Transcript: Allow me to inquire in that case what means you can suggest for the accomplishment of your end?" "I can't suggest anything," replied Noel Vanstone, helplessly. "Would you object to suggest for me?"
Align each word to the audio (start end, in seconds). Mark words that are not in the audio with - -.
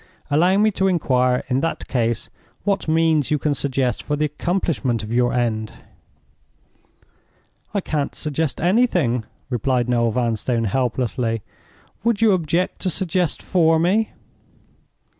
Allow 0.31 0.57
me 0.57 0.71
to 0.71 0.87
inquire 0.87 1.43
in 1.47 1.59
that 1.59 1.87
case 1.87 2.29
what 2.63 2.87
means 2.87 3.29
you 3.29 3.37
can 3.37 3.53
suggest 3.53 4.01
for 4.01 4.15
the 4.15 4.25
accomplishment 4.25 5.03
of 5.03 5.13
your 5.13 5.31
end?" 5.31 5.73
"I 7.71 7.81
can't 7.81 8.15
suggest 8.15 8.59
anything," 8.59 9.25
replied 9.51 9.87
Noel 9.87 10.09
Vanstone, 10.09 10.63
helplessly. 10.63 11.43
"Would 12.03 12.19
you 12.19 12.31
object 12.31 12.79
to 12.79 12.89
suggest 12.89 13.43
for 13.43 13.77
me?" 13.77 14.09